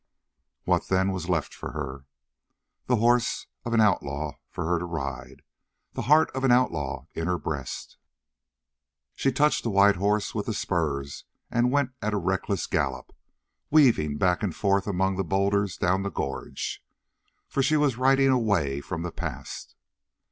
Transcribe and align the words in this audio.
What, 0.63 0.87
then, 0.87 1.11
was 1.11 1.29
left 1.29 1.53
for 1.53 1.73
her? 1.73 2.05
The 2.87 2.95
horse 2.95 3.45
of 3.65 3.71
an 3.75 3.79
outlaw 3.81 4.37
for 4.49 4.65
her 4.65 4.79
to 4.79 4.85
ride; 4.85 5.43
the 5.93 6.01
heart 6.09 6.31
of 6.31 6.43
an 6.43 6.51
outlaw 6.51 7.05
in 7.13 7.27
her 7.27 7.37
breast. 7.37 7.97
She 9.13 9.31
touched 9.31 9.61
the 9.61 9.69
white 9.69 9.97
horse 9.97 10.33
with 10.33 10.47
the 10.47 10.55
spurs 10.55 11.25
and 11.51 11.71
went 11.71 11.91
at 12.01 12.15
a 12.15 12.17
reckless 12.17 12.65
gallop, 12.65 13.15
weaving 13.69 14.17
back 14.17 14.41
and 14.41 14.55
forth 14.55 14.87
among 14.87 15.17
the 15.17 15.23
boulders 15.23 15.77
down 15.77 16.01
the 16.01 16.09
gorge. 16.09 16.83
For 17.47 17.61
she 17.61 17.77
was 17.77 17.97
riding 17.97 18.29
away 18.31 18.81
from 18.81 19.03
the 19.03 19.11
past. 19.11 19.75